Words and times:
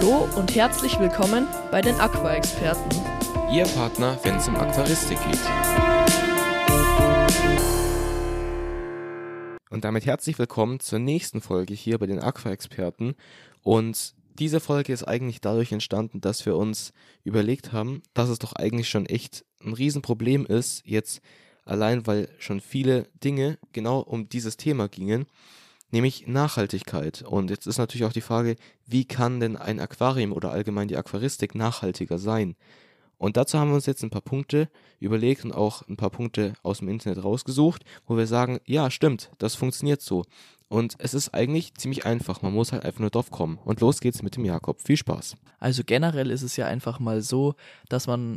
Hallo 0.00 0.28
und 0.36 0.54
herzlich 0.54 0.96
willkommen 1.00 1.48
bei 1.72 1.80
den 1.80 1.96
Aqua-Experten. 1.96 2.88
Ihr 3.52 3.64
Partner, 3.64 4.16
wenn 4.22 4.36
es 4.36 4.46
um 4.46 4.54
Aquaristik 4.54 5.18
geht. 5.24 5.40
Und 9.70 9.82
damit 9.84 10.06
herzlich 10.06 10.38
willkommen 10.38 10.78
zur 10.78 11.00
nächsten 11.00 11.40
Folge 11.40 11.74
hier 11.74 11.98
bei 11.98 12.06
den 12.06 12.20
Aqua-Experten. 12.20 13.16
Und 13.64 14.14
diese 14.38 14.60
Folge 14.60 14.92
ist 14.92 15.02
eigentlich 15.02 15.40
dadurch 15.40 15.72
entstanden, 15.72 16.20
dass 16.20 16.46
wir 16.46 16.54
uns 16.54 16.92
überlegt 17.24 17.72
haben, 17.72 18.04
dass 18.14 18.28
es 18.28 18.38
doch 18.38 18.52
eigentlich 18.52 18.88
schon 18.88 19.04
echt 19.04 19.44
ein 19.64 19.72
Riesenproblem 19.72 20.46
ist, 20.46 20.86
jetzt 20.86 21.20
allein 21.64 22.06
weil 22.06 22.28
schon 22.38 22.60
viele 22.60 23.08
Dinge 23.24 23.58
genau 23.72 23.98
um 23.98 24.28
dieses 24.28 24.56
Thema 24.56 24.88
gingen, 24.88 25.26
nämlich 25.90 26.26
Nachhaltigkeit. 26.26 27.22
Und 27.22 27.50
jetzt 27.50 27.66
ist 27.66 27.78
natürlich 27.78 28.04
auch 28.04 28.12
die 28.12 28.20
Frage, 28.20 28.56
wie 28.86 29.04
kann 29.04 29.40
denn 29.40 29.56
ein 29.56 29.80
Aquarium 29.80 30.32
oder 30.32 30.50
allgemein 30.50 30.88
die 30.88 30.96
Aquaristik 30.96 31.54
nachhaltiger 31.54 32.18
sein? 32.18 32.56
Und 33.18 33.36
dazu 33.36 33.58
haben 33.58 33.68
wir 33.70 33.74
uns 33.74 33.86
jetzt 33.86 34.04
ein 34.04 34.10
paar 34.10 34.22
Punkte 34.22 34.68
überlegt 35.00 35.44
und 35.44 35.52
auch 35.52 35.86
ein 35.88 35.96
paar 35.96 36.10
Punkte 36.10 36.54
aus 36.62 36.78
dem 36.78 36.88
Internet 36.88 37.24
rausgesucht, 37.24 37.84
wo 38.06 38.16
wir 38.16 38.26
sagen, 38.26 38.60
ja, 38.64 38.90
stimmt, 38.90 39.30
das 39.38 39.56
funktioniert 39.56 40.00
so. 40.00 40.24
Und 40.68 40.94
es 40.98 41.14
ist 41.14 41.34
eigentlich 41.34 41.74
ziemlich 41.74 42.04
einfach, 42.04 42.42
man 42.42 42.52
muss 42.52 42.72
halt 42.72 42.84
einfach 42.84 43.00
nur 43.00 43.10
drauf 43.10 43.30
kommen. 43.30 43.58
Und 43.64 43.80
los 43.80 44.00
geht's 44.00 44.22
mit 44.22 44.36
dem 44.36 44.44
Jakob. 44.44 44.80
Viel 44.80 44.98
Spaß. 44.98 45.36
Also 45.58 45.82
generell 45.84 46.30
ist 46.30 46.42
es 46.42 46.56
ja 46.56 46.66
einfach 46.66 47.00
mal 47.00 47.22
so, 47.22 47.54
dass 47.88 48.06
man 48.06 48.36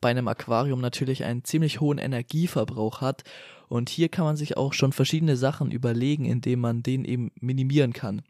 bei 0.00 0.10
einem 0.10 0.28
Aquarium 0.28 0.80
natürlich 0.80 1.24
einen 1.24 1.44
ziemlich 1.44 1.80
hohen 1.80 1.98
Energieverbrauch 1.98 3.00
hat. 3.00 3.24
Und 3.68 3.88
hier 3.88 4.08
kann 4.08 4.24
man 4.24 4.36
sich 4.36 4.56
auch 4.56 4.72
schon 4.72 4.92
verschiedene 4.92 5.36
Sachen 5.36 5.70
überlegen, 5.70 6.24
indem 6.24 6.60
man 6.60 6.82
den 6.82 7.04
eben 7.04 7.32
minimieren 7.40 7.92
kann. 7.92 8.22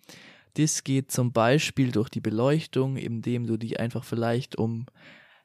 Das 0.54 0.84
geht 0.84 1.10
zum 1.10 1.32
Beispiel 1.32 1.92
durch 1.92 2.08
die 2.08 2.20
Beleuchtung, 2.20 2.96
indem 2.96 3.46
du 3.46 3.58
die 3.58 3.78
einfach 3.78 4.04
vielleicht 4.04 4.56
um, 4.56 4.86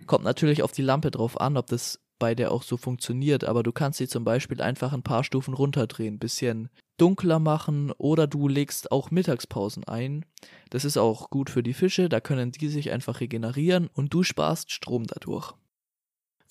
kommt 0.08 0.23
natürlich 0.23 0.64
auf 0.64 0.72
die 0.72 0.84
Lampe 0.84 1.12
drauf 1.12 1.40
an, 1.42 1.58
ob 1.58 1.68
das 1.68 2.00
bei 2.18 2.36
der 2.36 2.52
auch 2.52 2.62
so 2.62 2.78
funktioniert, 2.78 3.44
aber 3.44 3.64
du 3.64 3.72
kannst 3.72 3.98
sie 3.98 4.08
zum 4.08 4.24
Beispiel 4.24 4.62
einfach 4.62 4.94
ein 4.94 5.02
paar 5.02 5.24
Stufen 5.24 5.56
runterdrehen, 5.56 6.20
bisschen 6.20 6.70
dunkler 6.98 7.40
machen 7.40 7.92
oder 7.98 8.28
du 8.28 8.48
legst 8.48 8.92
auch 8.92 9.09
Mittagspausen 9.09 9.86
ein. 9.86 10.24
Das 10.70 10.86
ist 10.86 10.98
auch 10.98 11.31
gut 11.31 11.50
für 11.50 11.64
die 11.64 11.74
Fische, 11.74 12.09
da 12.09 12.22
können 12.22 12.52
die 12.52 12.68
sich 12.68 12.92
einfach 12.92 13.22
regenerieren 13.22 13.90
und 13.92 14.14
du 14.14 14.22
sparst 14.22 14.72
Strom 14.72 15.08
dadurch. 15.08 15.56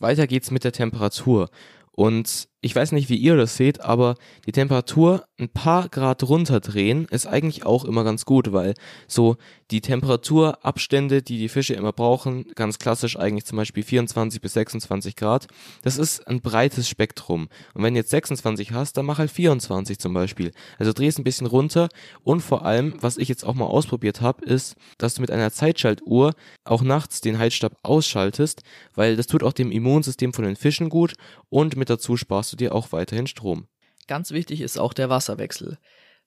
Weiter 0.01 0.27
geht's 0.27 0.51
mit 0.51 0.65
der 0.65 0.73
Temperatur. 0.73 1.51
Und 1.93 2.49
ich 2.61 2.75
weiß 2.75 2.93
nicht, 2.93 3.09
wie 3.09 3.17
ihr 3.17 3.37
das 3.37 3.57
seht, 3.57 3.81
aber 3.81 4.15
die 4.47 4.53
Temperatur 4.53 5.25
ein 5.41 5.49
paar 5.49 5.89
Grad 5.89 6.23
runterdrehen 6.23 7.07
ist 7.07 7.27
eigentlich 7.27 7.65
auch 7.65 7.85
immer 7.85 8.05
ganz 8.05 8.25
gut, 8.25 8.53
weil 8.53 8.75
so 9.09 9.37
die 9.71 9.81
Temperaturabstände, 9.81 11.23
die 11.23 11.39
die 11.39 11.49
Fische 11.49 11.75
immer 11.75 11.93
brauchen, 11.93 12.47
ganz 12.55 12.79
klassisch 12.79 13.19
eigentlich 13.19 13.47
zum 13.47 13.57
Beispiel 13.57 13.83
24 13.83 14.41
bis 14.41 14.53
26 14.53 15.17
Grad, 15.17 15.47
das 15.83 15.97
ist 15.97 16.27
ein 16.29 16.41
breites 16.43 16.89
Spektrum. 16.89 17.49
Und 17.75 17.83
wenn 17.83 17.95
du 17.95 18.01
jetzt 18.01 18.11
26 18.11 18.73
hast, 18.73 18.97
dann 18.97 19.07
mach 19.07 19.19
halt 19.19 19.31
24 19.31 19.99
zum 19.99 20.13
Beispiel. 20.13 20.53
Also 20.79 20.93
dreh 20.93 21.07
es 21.07 21.19
ein 21.19 21.25
bisschen 21.25 21.47
runter 21.47 21.89
und 22.23 22.41
vor 22.41 22.65
allem, 22.65 22.95
was 23.01 23.17
ich 23.17 23.29
jetzt 23.29 23.45
auch 23.45 23.55
mal 23.55 23.67
ausprobiert 23.67 24.21
habe, 24.21 24.45
ist, 24.45 24.77
dass 24.99 25.15
du 25.15 25.23
mit 25.23 25.31
einer 25.31 25.53
Zeitschaltuhr 25.53 26.35
auch 26.65 26.83
nachts 26.83 27.21
den 27.21 27.39
Heizstab 27.39 27.79
ausschaltest, 27.83 28.63
weil 28.95 29.17
das 29.17 29.27
tut 29.27 29.43
auch 29.43 29.53
dem 29.53 29.73
Immunsystem 29.73 30.33
von 30.35 30.45
den 30.45 30.57
Fischen 30.57 30.91
gut 30.91 31.15
und 31.49 31.77
mit 31.77 31.89
dazu 31.89 32.17
sparst 32.17 32.53
du 32.53 32.57
dir 32.57 32.75
auch 32.75 32.93
weiterhin 32.93 33.27
Strom. 33.27 33.67
Ganz 34.11 34.33
wichtig 34.33 34.61
ist 34.61 34.77
auch 34.77 34.93
der 34.93 35.09
Wasserwechsel. 35.09 35.79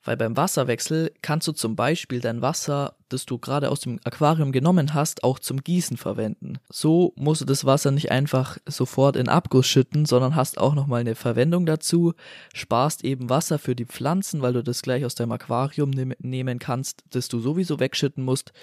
Weil 0.05 0.15
beim 0.15 0.37
Wasserwechsel 0.37 1.11
kannst 1.21 1.49
du 1.49 1.51
zum 1.51 1.75
Beispiel 1.75 2.21
dein 2.21 2.41
Wasser, 2.41 2.95
das 3.09 3.25
du 3.25 3.37
gerade 3.37 3.69
aus 3.69 3.81
dem 3.81 3.99
Aquarium 4.05 4.53
genommen 4.53 4.93
hast, 4.93 5.25
auch 5.25 5.37
zum 5.37 5.61
Gießen 5.61 5.97
verwenden. 5.97 6.59
So 6.69 7.11
musst 7.17 7.41
du 7.41 7.45
das 7.45 7.65
Wasser 7.65 7.91
nicht 7.91 8.09
einfach 8.09 8.57
sofort 8.65 9.17
in 9.17 9.27
Abguss 9.27 9.67
schütten, 9.67 10.05
sondern 10.05 10.33
hast 10.33 10.59
auch 10.59 10.75
nochmal 10.75 11.01
eine 11.01 11.15
Verwendung 11.15 11.65
dazu, 11.65 12.13
sparst 12.53 13.03
eben 13.03 13.29
Wasser 13.29 13.59
für 13.59 13.75
die 13.75 13.85
Pflanzen, 13.85 14.41
weil 14.41 14.53
du 14.53 14.63
das 14.63 14.81
gleich 14.81 15.03
aus 15.03 15.15
deinem 15.15 15.33
Aquarium 15.33 15.89
ne 15.89 16.15
nehmen 16.19 16.59
kannst, 16.59 17.03
das 17.09 17.27
du 17.27 17.41
sowieso 17.41 17.81
wegschütten 17.81 18.23
musst. 18.23 18.53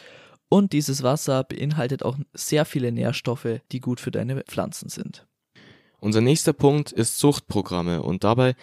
Und 0.48 0.72
dieses 0.72 1.02
Wasser 1.02 1.44
beinhaltet 1.44 2.04
auch 2.04 2.16
sehr 2.32 2.64
viele 2.64 2.90
Nährstoffe, 2.90 3.60
die 3.70 3.80
gut 3.80 4.00
für 4.00 4.12
deine 4.12 4.42
Pflanzen 4.44 4.88
sind. 4.88 5.26
Unser 5.98 6.22
nächster 6.22 6.54
Punkt 6.54 6.90
ist 6.90 7.18
Zuchtprogramme 7.18 8.02
und 8.02 8.24
dabei 8.24 8.54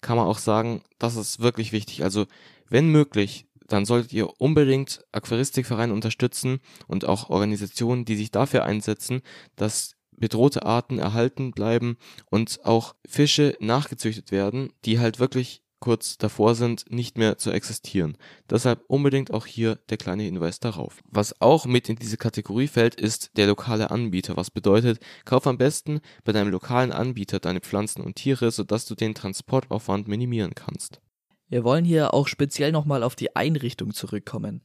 kann 0.00 0.16
man 0.16 0.26
auch 0.26 0.38
sagen, 0.38 0.82
das 0.98 1.16
ist 1.16 1.40
wirklich 1.40 1.72
wichtig. 1.72 2.02
Also 2.04 2.26
wenn 2.68 2.88
möglich, 2.88 3.46
dann 3.66 3.84
solltet 3.84 4.12
ihr 4.12 4.40
unbedingt 4.40 5.04
Aquaristikvereine 5.12 5.92
unterstützen 5.92 6.60
und 6.86 7.04
auch 7.04 7.30
Organisationen, 7.30 8.04
die 8.04 8.16
sich 8.16 8.30
dafür 8.30 8.64
einsetzen, 8.64 9.22
dass 9.56 9.96
bedrohte 10.12 10.64
Arten 10.64 10.98
erhalten 10.98 11.50
bleiben 11.50 11.98
und 12.30 12.64
auch 12.64 12.94
Fische 13.06 13.56
nachgezüchtet 13.60 14.30
werden, 14.30 14.72
die 14.84 14.98
halt 14.98 15.18
wirklich 15.18 15.62
kurz 15.80 16.18
davor 16.18 16.54
sind, 16.54 16.90
nicht 16.90 17.18
mehr 17.18 17.38
zu 17.38 17.50
existieren. 17.50 18.16
Deshalb 18.48 18.84
unbedingt 18.88 19.32
auch 19.32 19.46
hier 19.46 19.76
der 19.88 19.96
kleine 19.96 20.24
Hinweis 20.24 20.60
darauf. 20.60 21.00
Was 21.10 21.40
auch 21.40 21.66
mit 21.66 21.88
in 21.88 21.96
diese 21.96 22.16
Kategorie 22.16 22.68
fällt, 22.68 22.94
ist 22.94 23.36
der 23.36 23.46
lokale 23.46 23.90
Anbieter. 23.90 24.36
Was 24.36 24.50
bedeutet, 24.50 25.00
kauf 25.24 25.46
am 25.46 25.58
besten 25.58 26.00
bei 26.24 26.32
deinem 26.32 26.50
lokalen 26.50 26.92
Anbieter 26.92 27.40
deine 27.40 27.60
Pflanzen 27.60 28.02
und 28.02 28.16
Tiere, 28.16 28.50
sodass 28.50 28.86
du 28.86 28.94
den 28.94 29.14
Transportaufwand 29.14 30.08
minimieren 30.08 30.54
kannst. 30.54 31.00
Wir 31.48 31.62
wollen 31.62 31.84
hier 31.84 32.12
auch 32.12 32.26
speziell 32.26 32.72
nochmal 32.72 33.02
auf 33.02 33.14
die 33.14 33.36
Einrichtung 33.36 33.92
zurückkommen. 33.92 34.62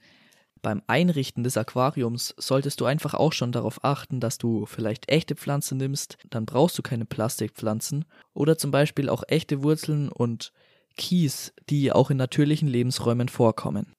Beim 0.62 0.84
Einrichten 0.86 1.44
des 1.44 1.58
Aquariums 1.58 2.36
solltest 2.38 2.82
du 2.82 2.86
einfach 2.86 3.16
auch 3.16 3.34
schon 3.34 3.52
darauf 3.52 3.84
achten, 3.84 4.20
dass 4.20 4.38
du 4.38 4.68
vielleicht 4.68 5.12
echte 5.12 5.36
Pflanzen 5.36 5.78
nimmst, 5.78 6.18
dann 6.30 6.46
brauchst 6.46 6.78
du 6.78 6.84
keine 6.84 7.06
Plastikpflanzen 7.06 8.06
oder 8.34 8.58
zum 8.58 8.70
Beispiel 8.70 9.10
auch 9.10 9.24
echte 9.28 9.64
Wurzeln 9.64 10.10
und 10.10 10.54
Kies, 10.98 11.54
die 11.70 11.92
auch 11.92 12.10
in 12.10 12.18
natürlichen 12.18 12.68
Lebensräumen 12.68 13.30
vorkommen. 13.30 13.94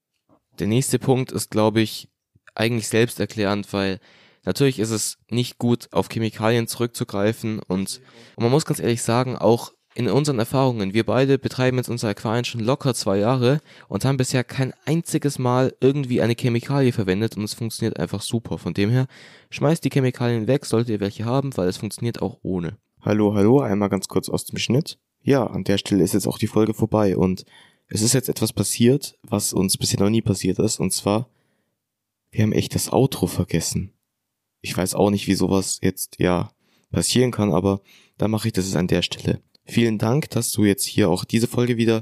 Der 0.58 0.66
nächste 0.66 0.98
Punkt 0.98 1.32
ist, 1.32 1.50
glaube 1.50 1.80
ich, 1.80 2.08
eigentlich 2.54 2.88
selbsterklärend, 2.88 3.72
weil 3.72 3.98
natürlich 4.44 4.78
ist 4.78 4.90
es 4.90 5.18
nicht 5.30 5.58
gut, 5.58 5.88
auf 5.92 6.08
Chemikalien 6.10 6.66
zurückzugreifen 6.66 7.58
und, 7.60 8.00
und 8.36 8.42
man 8.42 8.50
muss 8.50 8.66
ganz 8.66 8.80
ehrlich 8.80 9.02
sagen, 9.02 9.36
auch 9.36 9.72
in 9.94 10.08
unseren 10.08 10.38
Erfahrungen, 10.38 10.94
wir 10.94 11.04
beide 11.04 11.38
betreiben 11.38 11.76
jetzt 11.76 11.90
unser 11.90 12.08
Aquarien 12.08 12.44
schon 12.44 12.62
locker 12.62 12.94
zwei 12.94 13.18
Jahre 13.18 13.60
und 13.88 14.04
haben 14.04 14.16
bisher 14.16 14.42
kein 14.42 14.72
einziges 14.86 15.38
Mal 15.38 15.74
irgendwie 15.80 16.22
eine 16.22 16.34
Chemikalie 16.34 16.92
verwendet 16.92 17.36
und 17.36 17.44
es 17.44 17.54
funktioniert 17.54 17.98
einfach 17.98 18.22
super. 18.22 18.58
Von 18.58 18.74
dem 18.74 18.90
her, 18.90 19.06
schmeißt 19.50 19.84
die 19.84 19.90
Chemikalien 19.90 20.46
weg, 20.46 20.64
solltet 20.64 20.90
ihr 20.90 21.00
welche 21.00 21.24
haben, 21.24 21.56
weil 21.56 21.68
es 21.68 21.76
funktioniert 21.76 22.22
auch 22.22 22.38
ohne. 22.42 22.78
Hallo, 23.02 23.34
hallo, 23.34 23.60
einmal 23.60 23.88
ganz 23.90 24.08
kurz 24.08 24.28
aus 24.28 24.44
dem 24.44 24.58
Schnitt. 24.58 24.98
Ja, 25.22 25.46
an 25.46 25.64
der 25.64 25.78
Stelle 25.78 26.02
ist 26.02 26.14
jetzt 26.14 26.26
auch 26.26 26.38
die 26.38 26.46
Folge 26.46 26.74
vorbei 26.74 27.16
und 27.16 27.44
es 27.88 28.02
ist 28.02 28.14
jetzt 28.14 28.28
etwas 28.28 28.52
passiert, 28.52 29.18
was 29.22 29.52
uns 29.52 29.76
bisher 29.76 30.00
noch 30.00 30.10
nie 30.10 30.22
passiert 30.22 30.58
ist, 30.58 30.80
und 30.80 30.92
zwar, 30.92 31.28
wir 32.30 32.42
haben 32.42 32.52
echt 32.52 32.74
das 32.74 32.92
Outro 32.92 33.26
vergessen. 33.26 33.92
Ich 34.62 34.76
weiß 34.76 34.94
auch 34.94 35.10
nicht, 35.10 35.26
wie 35.26 35.34
sowas 35.34 35.78
jetzt, 35.82 36.18
ja, 36.18 36.52
passieren 36.90 37.30
kann, 37.30 37.52
aber 37.52 37.80
da 38.18 38.28
mache 38.28 38.48
ich 38.48 38.52
das 38.52 38.66
jetzt 38.66 38.76
an 38.76 38.86
der 38.86 39.02
Stelle. 39.02 39.40
Vielen 39.64 39.98
Dank, 39.98 40.30
dass 40.30 40.52
du 40.52 40.64
jetzt 40.64 40.84
hier 40.84 41.08
auch 41.08 41.24
diese 41.24 41.46
Folge 41.46 41.76
wieder 41.76 42.00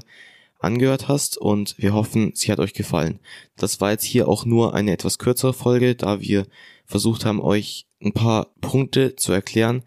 angehört 0.59 1.07
hast 1.07 1.37
und 1.37 1.75
wir 1.77 1.93
hoffen, 1.93 2.31
sie 2.35 2.51
hat 2.51 2.59
euch 2.59 2.73
gefallen. 2.73 3.19
Das 3.55 3.81
war 3.81 3.91
jetzt 3.91 4.03
hier 4.03 4.27
auch 4.27 4.45
nur 4.45 4.73
eine 4.73 4.91
etwas 4.91 5.17
kürzere 5.17 5.53
Folge, 5.53 5.95
da 5.95 6.21
wir 6.21 6.47
versucht 6.85 7.25
haben, 7.25 7.41
euch 7.41 7.87
ein 8.01 8.13
paar 8.13 8.47
Punkte 8.61 9.15
zu 9.15 9.31
erklären, 9.31 9.83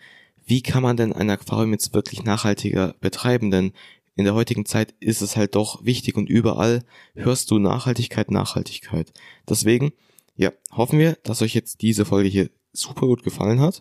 wie 0.47 0.63
kann 0.63 0.83
man 0.83 0.97
denn 0.97 1.13
ein 1.13 1.31
Aquarium 1.31 1.73
jetzt 1.73 1.95
wirklich 1.95 2.25
nachhaltiger 2.25 2.95
betreiben? 3.01 3.51
Denn 3.51 3.73
in 4.17 4.25
der 4.25 4.35
heutigen 4.35 4.67
Zeit 4.67 4.95
ist 5.01 5.23
es 5.23 5.37
halt 5.37 5.55
doch 5.55 5.85
wichtig 5.85 6.17
und 6.17 6.29
überall 6.29 6.85
hörst 7.15 7.51
du 7.51 7.59
Nachhaltigkeit, 7.59 8.31
Nachhaltigkeit. 8.31 9.13
Deswegen, 9.49 9.93
ja, 10.37 10.53
hoffen 10.73 10.99
wir, 10.99 11.17
dass 11.25 11.43
euch 11.43 11.55
jetzt 11.55 11.83
diese 11.83 12.05
Folge 12.05 12.29
hier 12.29 12.51
super 12.73 13.07
gut 13.07 13.23
gefallen 13.23 13.61
hat. 13.61 13.81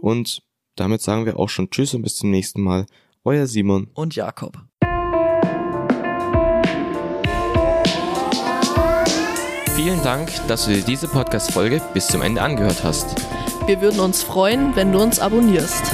Und 0.00 0.42
damit 0.76 1.02
sagen 1.02 1.26
wir 1.26 1.38
auch 1.38 1.48
schon 1.48 1.70
Tschüss 1.70 1.94
und 1.94 2.02
bis 2.02 2.16
zum 2.16 2.30
nächsten 2.30 2.62
Mal. 2.62 2.86
Euer 3.24 3.46
Simon 3.46 3.88
und 3.94 4.16
Jakob. 4.16 4.58
Vielen 9.76 10.02
Dank, 10.02 10.30
dass 10.48 10.66
du 10.66 10.72
dir 10.72 10.82
diese 10.82 11.08
Podcast-Folge 11.08 11.80
bis 11.94 12.08
zum 12.08 12.22
Ende 12.22 12.42
angehört 12.42 12.82
hast. 12.82 13.16
Wir 13.66 13.80
würden 13.80 14.00
uns 14.00 14.24
freuen, 14.24 14.74
wenn 14.74 14.90
du 14.90 15.00
uns 15.00 15.20
abonnierst. 15.20 15.92